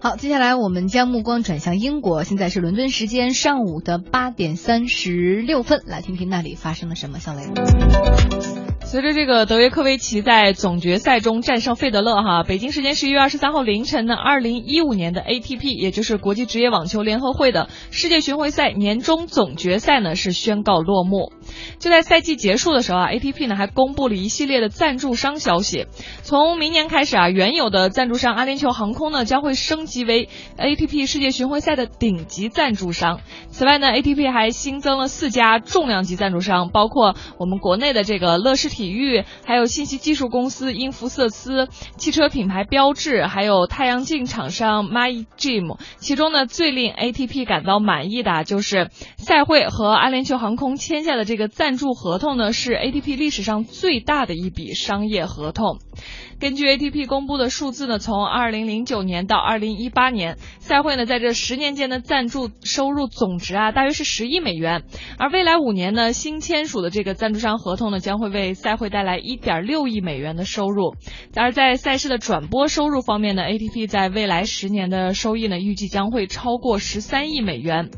[0.00, 7.18] 好，接下来我们将目光转向英国，现在是伦敦时间上午的八点三十六分，来听听那里发生了什么。
[7.18, 7.42] 小雷。
[8.84, 21.32] 随着这个德约科维奇在总决赛中战胜费德勒，哈，北京时间十一月二十三号凌晨呢，二零一五年的 ATP，也就是国际职业网球联合会的世界巡回赛年终总决赛呢是宣告落幕。
[21.80, 25.86] 就在赛季结束的时候啊，ATP 呢还公布了一系列的赞助商消息，
[26.22, 33.20] 从明年开始啊，原有的赞助商阿联酋航空呢将会升级为 ATP 世界巡回赛的顶级赞助商。
[33.50, 38.68] 此外呢，ATP 还新增了四家重量级赞助商，包括我们国内的这个乐视。
[38.68, 45.78] 体育，还有信息技术公司英孚瑟斯，汽车品牌标致，还有太阳镜厂商 MyGym。
[45.96, 55.76] 其中呢，最令 ATP 感到满意的就是赛会和阿联酋航空签下的这个赞赞助合同呢，是 ATP 历史上最大的一笔商业合同。
[56.40, 64.84] 根据 ATP 公布的数字呢，从二零零九年到二零一八年，赛会呢在这十年间的赞助收入总值啊，大约是十亿美元。
[65.18, 70.94] 而未来五年呢，新签署的这个赞助商合同呢，将会为赛会带来一点六亿美元的收入。
[71.36, 77.90] 而在赛事的转播收入方面呢，ATP 在未来十年的收益呢，预计将会超过十三亿美元。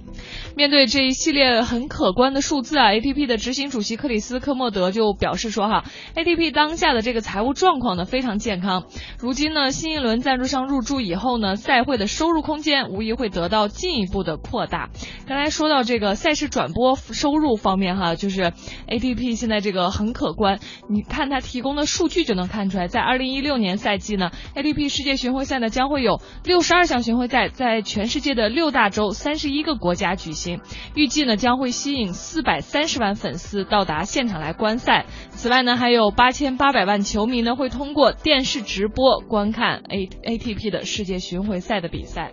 [0.56, 5.84] 面对这一系列很可观的数字啊，ATP 的执行主席克里斯科莫德就表示说哈
[6.16, 8.30] ，ATP 当下的这个财务状况呢非常。
[8.40, 8.84] 健康。
[9.18, 14.88] 如今呢，新一轮赞助商入驻以后呢，赛会的收入空间无疑会得到进一步的扩大。
[15.26, 18.52] 刚才说到这个赛事转播收入方面哈，就是
[18.88, 20.60] ATP 现在这个很可观。
[20.88, 30.60] 你看它提供的数据就能看出来，在二零一六年赛季呢，ATP 世界巡回赛呢将会有六十二项巡回赛在全世界的六大洲三十一个国家举行，
[30.94, 35.06] 预计呢将会吸引四百三十万粉丝到达现场来观赛。
[35.30, 38.10] 此外呢，还有八千八百万球迷呢会通过。
[38.12, 42.32] 电视直播观看 A A T P 的世界巡回赛的比赛。